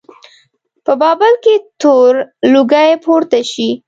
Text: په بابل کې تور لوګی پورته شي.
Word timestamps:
په 0.85 0.93
بابل 1.01 1.33
کې 1.43 1.55
تور 1.81 2.13
لوګی 2.53 2.91
پورته 3.03 3.39
شي. 3.51 3.69